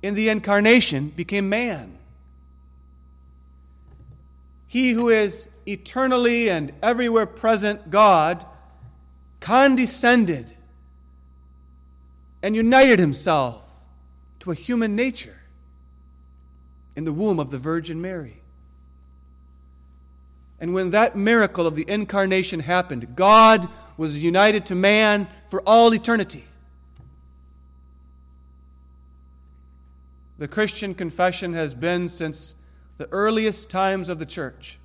[0.00, 1.98] in the incarnation became man.
[4.68, 8.46] He who is eternally and everywhere present God
[9.40, 10.54] condescended
[12.42, 13.72] and united himself
[14.40, 15.40] to a human nature
[16.94, 18.37] in the womb of the Virgin Mary.
[20.60, 25.94] And when that miracle of the incarnation happened, God was united to man for all
[25.94, 26.44] eternity.
[30.38, 32.54] The Christian confession has been since
[32.96, 34.78] the earliest times of the church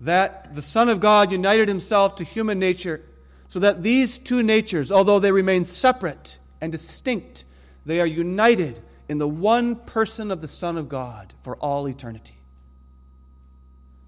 [0.00, 3.02] that the Son of God united himself to human nature
[3.48, 7.44] so that these two natures, although they remain separate and distinct,
[7.84, 12.37] they are united in the one person of the Son of God for all eternity.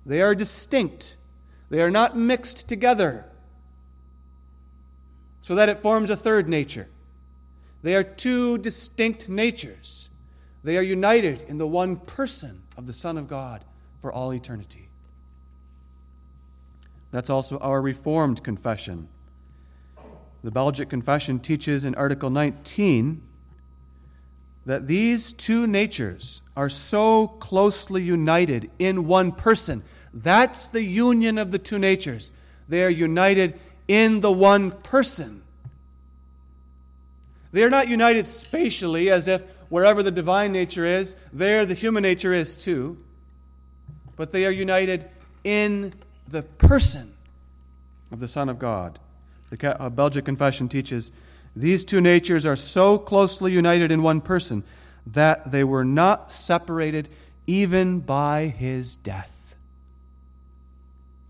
[0.04, 1.16] They are distinct,
[1.68, 3.26] they are not mixed together
[5.40, 6.88] so that it forms a third nature.
[7.82, 10.10] They are two distinct natures.
[10.62, 13.64] They are united in the one person of the Son of God
[14.02, 14.88] for all eternity.
[17.10, 19.08] That's also our Reformed confession.
[20.44, 23.22] The Belgic Confession teaches in Article 19
[24.70, 29.82] that these two natures are so closely united in one person.
[30.14, 32.30] That's the union of the two natures.
[32.68, 33.58] They are united
[33.88, 35.42] in the one person.
[37.50, 42.04] They are not united spatially as if wherever the divine nature is, there the human
[42.04, 42.96] nature is too.
[44.14, 45.10] But they are united
[45.42, 45.92] in
[46.28, 47.12] the person
[48.12, 49.00] of the Son of God.
[49.50, 51.10] The uh, Belgic Confession teaches
[51.54, 54.62] these two natures are so closely united in one person
[55.06, 57.08] that they were not separated
[57.46, 59.54] even by his death.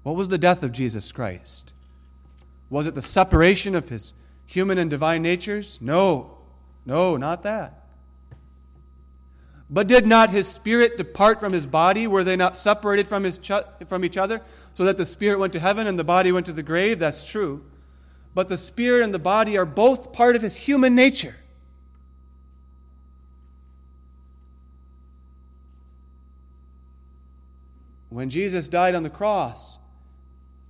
[0.02, 1.72] What was the death of Jesus Christ?
[2.68, 4.12] Was it the separation of his
[4.46, 5.78] human and divine natures?
[5.80, 6.38] No,
[6.84, 7.86] no, not that.
[9.68, 12.06] But did not his spirit depart from his body?
[12.06, 13.52] Were they not separated from, his ch-
[13.88, 14.42] from each other?
[14.74, 16.98] So that the spirit went to heaven and the body went to the grave?
[16.98, 17.64] That's true
[18.34, 21.36] but the spirit and the body are both part of his human nature.
[28.08, 29.78] When Jesus died on the cross,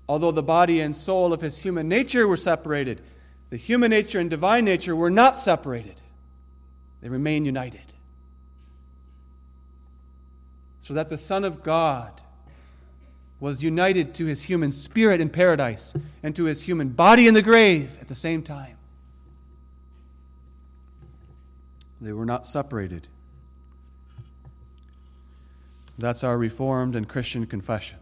[0.08, 3.02] although the body and soul of his human nature were separated,
[3.48, 6.00] the human nature and divine nature were not separated.
[7.00, 7.80] They remain united.
[10.82, 12.20] So that the Son of God
[13.41, 17.43] was united to his human spirit in paradise and to his human body in the
[17.43, 18.76] grave at the same time.
[22.01, 23.09] They were not separated.
[25.99, 27.99] That's our Reformed and Christian confession.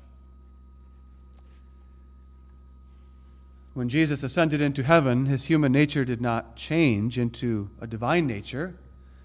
[3.75, 8.75] When Jesus ascended into heaven, his human nature did not change into a divine nature.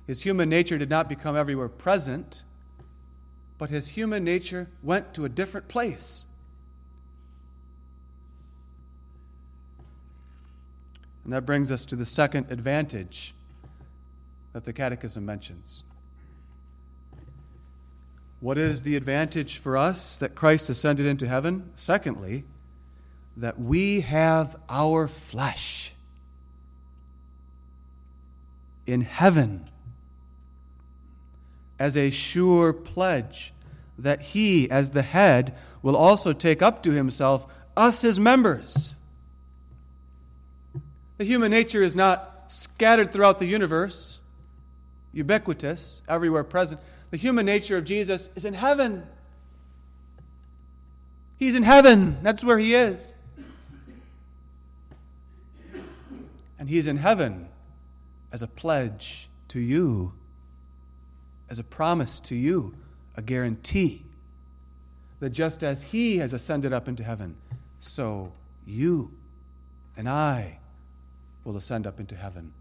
[0.06, 2.44] His human nature did not become everywhere present
[3.58, 6.26] but his human nature went to a different place.
[11.24, 13.34] And that brings us to the second advantage
[14.52, 15.84] that the Catechism mentions.
[18.40, 21.72] What is the advantage for us that Christ ascended into heaven?
[21.76, 22.44] Secondly,
[23.38, 25.94] that we have our flesh
[28.86, 29.70] in heaven
[31.80, 33.54] as a sure pledge
[33.98, 37.46] that he, as the head, will also take up to himself
[37.76, 38.96] us, his members.
[41.18, 44.20] The human nature is not scattered throughout the universe.
[45.12, 46.82] ubiquitous, everywhere present.
[47.12, 49.04] The human nature of Jesus is in heaven.
[51.38, 52.18] He's in heaven.
[52.24, 53.14] That's where he is.
[56.58, 57.48] And he's in heaven
[58.32, 60.14] as a pledge to you,
[61.54, 62.74] as a promise to you,
[63.16, 64.02] a guarantee
[65.20, 67.36] that just as he has ascended up into heaven,
[67.80, 68.32] so
[68.66, 69.12] you
[69.96, 70.58] and I
[71.44, 72.54] will ascend up into heaven.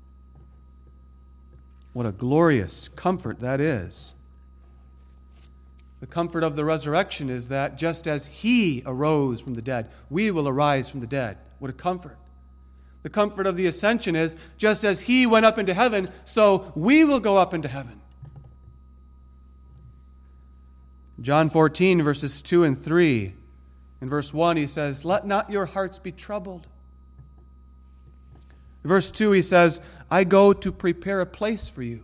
[1.95, 4.13] What a glorious comfort that is.
[6.01, 10.31] The comfort of the resurrection is that just as he arose from the dead, we
[10.31, 11.39] will arise from the dead.
[11.61, 12.19] What a comfort.
[13.05, 17.05] The comfort of the ascension is just as he went up into heaven, so we
[17.05, 18.02] will go up into heaven.
[21.23, 23.33] John 14, verses 2 and 3.
[24.01, 26.67] In verse 1, he says, Let not your hearts be troubled.
[28.83, 32.03] Verse 2, he says, I go to prepare a place for you.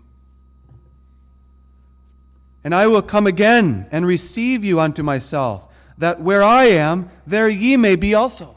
[2.62, 5.66] And I will come again and receive you unto myself,
[5.98, 8.54] that where I am, there ye may be also.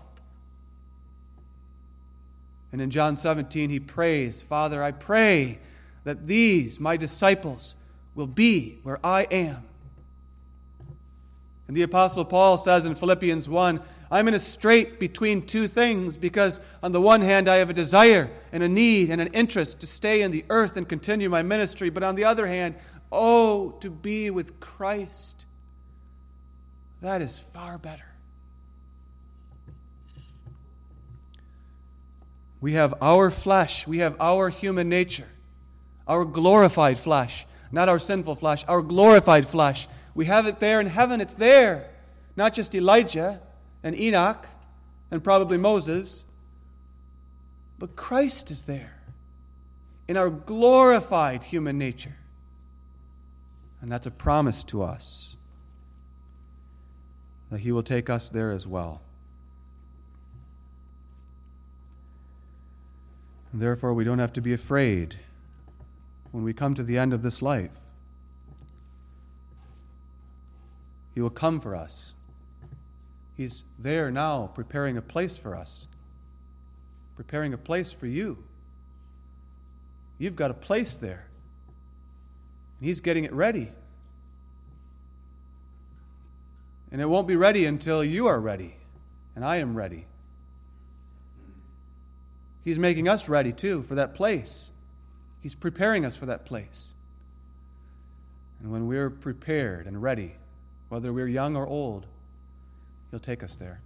[2.72, 5.58] And in John 17, he prays, Father, I pray
[6.04, 7.76] that these, my disciples,
[8.14, 9.64] will be where I am.
[11.72, 13.80] And the Apostle Paul says in Philippians 1
[14.12, 17.74] I'm in a strait between two things because, on the one hand, I have a
[17.74, 21.44] desire and a need and an interest to stay in the earth and continue my
[21.44, 22.76] ministry, but on the other hand,
[23.10, 25.46] oh, to be with Christ.
[27.00, 28.04] That is far better.
[32.60, 35.30] We have our flesh, we have our human nature,
[36.06, 39.88] our glorified flesh, not our sinful flesh, our glorified flesh.
[40.14, 41.90] We have it there in heaven, it's there.
[42.36, 43.42] Not just Elijah
[43.84, 44.48] and Enoch
[45.10, 46.26] and probably Moses,
[47.78, 49.02] but Christ is there
[50.08, 52.16] in our glorified human nature.
[53.82, 55.36] And that's a promise to us
[57.50, 59.02] that He will take us there as well.
[63.54, 65.18] Therefore, we don't have to be afraid
[66.32, 67.72] when we come to the end of this life.
[71.14, 72.14] He will come for us.
[73.36, 75.88] He's there now preparing a place for us,
[77.16, 78.38] preparing a place for you.
[80.18, 81.26] You've got a place there.
[82.80, 83.72] And He's getting it ready.
[86.92, 88.76] And it won't be ready until you are ready,
[89.36, 90.06] and I am ready.
[92.64, 94.70] He's making us ready too for that place.
[95.42, 96.94] He's preparing us for that place.
[98.60, 100.36] And when we're prepared and ready,
[100.92, 102.06] whether we're young or old,
[103.12, 103.80] He'll take us there.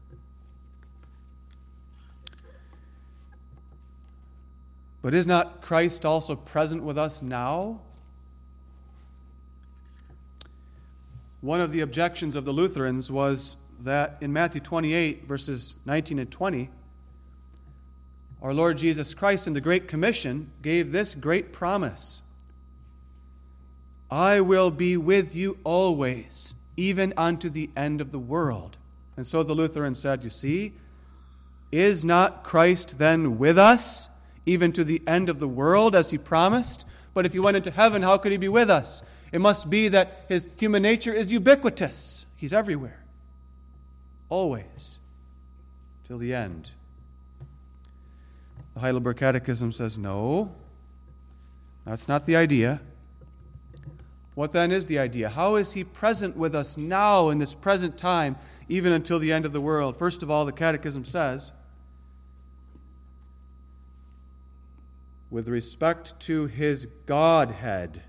[5.04, 7.80] But is not Christ also present with us now?
[11.42, 16.32] One of the objections of the Lutherans was that in Matthew 28, verses 19 and
[16.32, 16.72] 20,
[18.42, 22.24] our Lord Jesus Christ in the Great Commission gave this great promise
[24.10, 28.78] I will be with you always, even unto the end of the world.
[29.18, 30.74] And so the Lutheran said, You see,
[31.72, 34.10] is not Christ then with us,
[34.46, 36.86] even to the end of the world, as he promised?
[37.14, 39.02] But if he went into heaven, how could he be with us?
[39.32, 42.26] It must be that his human nature is ubiquitous.
[42.36, 43.04] He's everywhere,
[44.30, 45.00] always,
[46.08, 46.72] till the end.
[48.74, 50.54] The Heidelberg Catechism says, No,
[51.86, 52.82] that's not the idea.
[54.36, 55.30] What then is the idea?
[55.30, 58.36] How is he present with us now in this present time,
[58.68, 59.98] even until the end of the world?
[59.98, 61.54] First of all, the Catechism says,
[65.32, 68.04] with respect to his Godhead,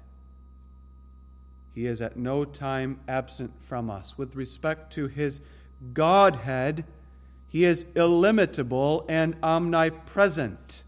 [1.75, 4.19] he is at no time absent from us.
[4.19, 5.41] With respect to his
[5.93, 6.85] Godhead,
[7.49, 10.85] he is illimitable and omnipresent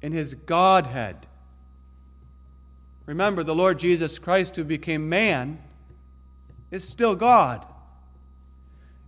[0.00, 1.27] in his Godhead.
[3.08, 5.58] Remember, the Lord Jesus Christ, who became man,
[6.70, 7.64] is still God.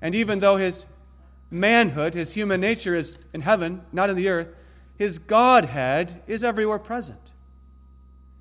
[0.01, 0.87] And even though his
[1.51, 4.49] manhood, his human nature is in heaven, not in the earth,
[4.97, 7.35] his Godhead is everywhere present.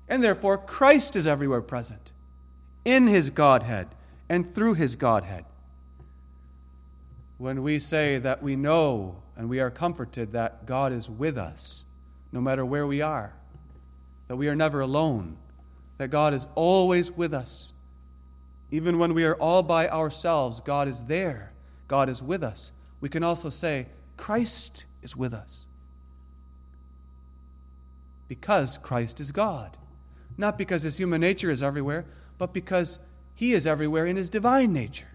[0.08, 2.10] And therefore, Christ is everywhere present
[2.86, 3.88] in his Godhead
[4.30, 5.44] and through his Godhead.
[7.36, 11.84] When we say that we know and we are comforted that God is with us,
[12.32, 13.34] no matter where we are,
[14.28, 15.36] that we are never alone,
[16.00, 17.74] that God is always with us.
[18.70, 21.52] Even when we are all by ourselves, God is there.
[21.88, 22.72] God is with us.
[23.02, 23.84] We can also say,
[24.16, 25.66] Christ is with us.
[28.28, 29.76] Because Christ is God.
[30.38, 32.06] not because his human nature is everywhere,
[32.38, 32.98] but because
[33.34, 35.10] he is everywhere in his divine nature.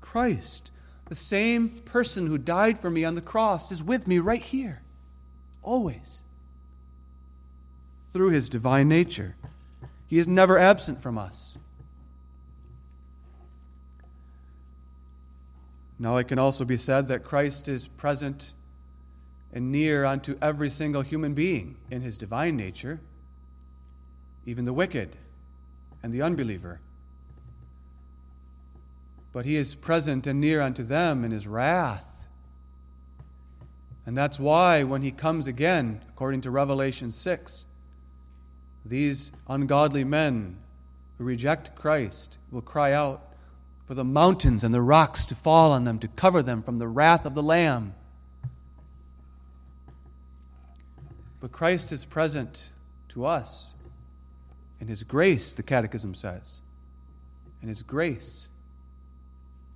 [0.00, 0.70] Christ,
[1.10, 4.80] the same person who died for me on the cross, is with me right here,
[5.62, 6.22] always,
[8.14, 9.34] through his divine nature.
[10.06, 11.58] He is never absent from us.
[15.98, 18.54] Now, it can also be said that Christ is present
[19.52, 23.00] and near unto every single human being in his divine nature,
[24.46, 25.16] even the wicked
[26.02, 26.80] and the unbeliever.
[29.32, 32.26] But he is present and near unto them in his wrath.
[34.06, 37.64] And that's why, when he comes again, according to Revelation 6,
[38.84, 40.58] these ungodly men
[41.18, 43.30] who reject Christ will cry out,
[43.86, 46.88] for the mountains and the rocks to fall on them to cover them from the
[46.88, 47.94] wrath of the Lamb.
[51.40, 52.70] But Christ is present
[53.10, 53.74] to us
[54.80, 56.62] in His grace, the Catechism says.
[57.62, 58.48] In His grace,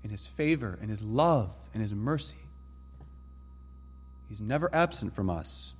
[0.02, 2.36] in His favor, in His love, in His mercy.
[4.28, 5.74] He's never absent from us.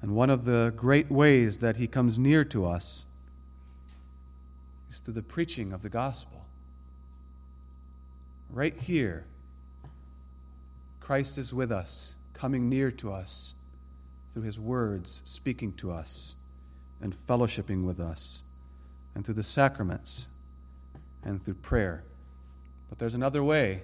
[0.00, 3.04] And one of the great ways that He comes near to us
[4.90, 6.44] is through the preaching of the gospel.
[8.50, 9.24] Right here,
[11.00, 13.54] Christ is with us, coming near to us
[14.32, 16.34] through his words, speaking to us
[17.00, 18.42] and fellowshipping with us,
[19.14, 20.28] and through the sacraments
[21.24, 22.04] and through prayer.
[22.88, 23.82] But there's another way.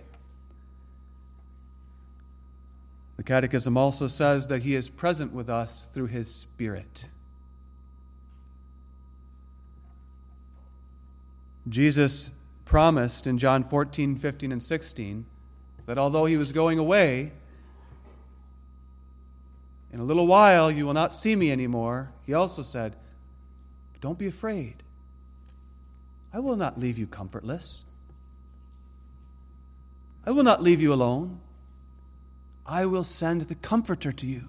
[3.17, 7.09] The Catechism also says that he is present with us through his Spirit.
[11.69, 12.31] Jesus
[12.65, 15.27] promised in John 14, 15, and 16
[15.87, 17.33] that although he was going away,
[19.95, 22.11] in a little while you will not see me anymore.
[22.27, 22.97] He also said,
[24.01, 24.83] Don't be afraid.
[26.33, 27.85] I will not leave you comfortless.
[30.27, 31.39] I will not leave you alone.
[32.67, 34.49] I will send the Comforter to you.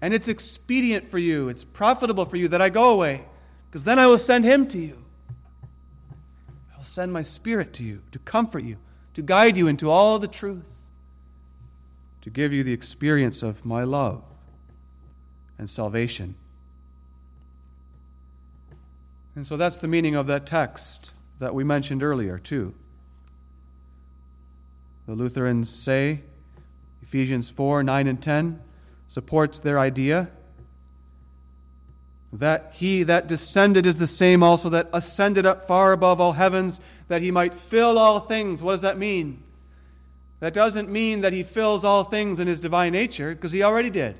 [0.00, 3.24] And it's expedient for you, it's profitable for you that I go away
[3.70, 5.02] because then I will send him to you.
[6.72, 8.76] I will send my spirit to you to comfort you,
[9.14, 10.88] to guide you into all the truth,
[12.20, 14.22] to give you the experience of my love
[15.58, 16.34] and salvation.
[19.34, 22.74] And so that's the meaning of that text that we mentioned earlier, too.
[25.06, 26.20] The Lutherans say,
[27.02, 28.60] Ephesians 4 9 and 10
[29.06, 30.30] supports their idea
[32.32, 36.80] that he that descended is the same also that ascended up far above all heavens,
[37.06, 38.62] that he might fill all things.
[38.62, 39.42] What does that mean?
[40.40, 43.88] That doesn't mean that he fills all things in his divine nature, because he already
[43.88, 44.16] did.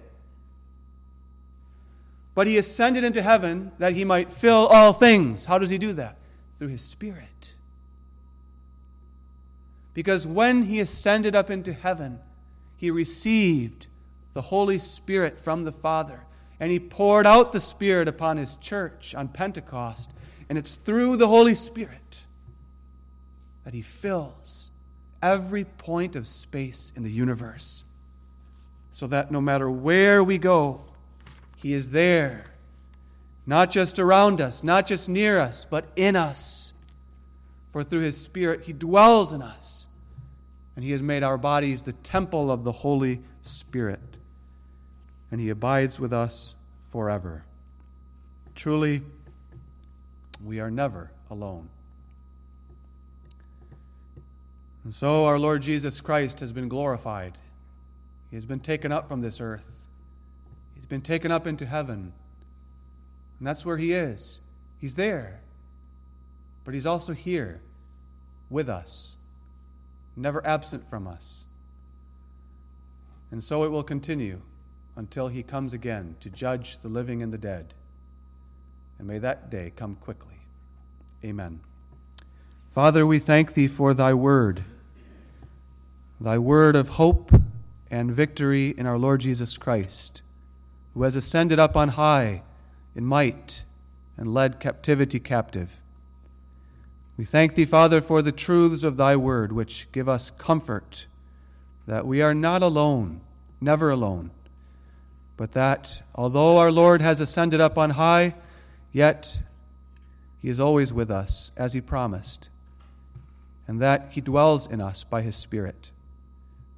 [2.37, 5.45] But he ascended into heaven that he might fill all things.
[5.47, 6.17] How does he do that?
[6.59, 7.55] Through his Spirit.
[9.95, 12.19] Because when he ascended up into heaven,
[12.77, 13.87] he received
[14.33, 16.21] the Holy Spirit from the Father
[16.61, 20.11] and he poured out the Spirit upon his church on Pentecost.
[20.49, 22.23] And it's through the Holy Spirit
[23.65, 24.71] that he fills
[25.23, 27.85] every point of space in the universe.
[28.93, 30.83] So that no matter where we go,
[31.57, 32.45] he is there.
[33.47, 36.64] Not just around us, not just near us, but in us.
[37.75, 39.89] For through his Spirit, he dwells in us.
[40.75, 44.01] And he has made our bodies the temple of the Holy Spirit
[45.35, 46.55] and he abides with us
[46.93, 47.45] forever.
[48.55, 49.03] Truly,
[50.45, 51.69] we are never alone.
[54.85, 57.37] And so our Lord Jesus Christ has been glorified.
[58.31, 59.87] He has been taken up from this earth.
[60.77, 62.13] He's been taken up into heaven.
[63.41, 64.41] And that's where he is.
[64.79, 65.41] He's there.
[66.65, 67.61] But he's also here
[68.51, 69.19] with us,
[70.17, 71.45] never absent from us.
[73.31, 74.41] And so it will continue
[74.97, 77.75] until he comes again to judge the living and the dead.
[78.99, 80.39] And may that day come quickly.
[81.25, 81.61] Amen.
[82.73, 84.65] Father, we thank thee for thy word,
[86.21, 87.33] thy word of hope
[87.91, 90.23] and victory in our Lord Jesus Christ,
[90.93, 92.43] who has ascended up on high
[92.95, 93.65] in might
[94.17, 95.81] and led captivity captive.
[97.17, 101.07] We thank thee, Father, for the truths of thy word, which give us comfort
[101.87, 103.21] that we are not alone,
[103.61, 104.31] never alone
[105.37, 108.35] but that although our Lord has ascended up on high,
[108.93, 109.41] yet
[110.41, 112.49] he is always with us, as he promised,
[113.67, 115.91] and that he dwells in us by his Spirit.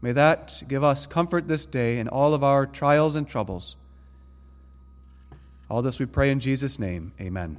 [0.00, 3.76] May that give us comfort this day in all of our trials and troubles.
[5.68, 7.12] All this we pray in Jesus' name.
[7.20, 7.58] Amen.